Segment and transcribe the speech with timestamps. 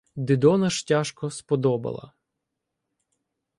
[0.15, 2.13] Дидона ж тяжко сподобала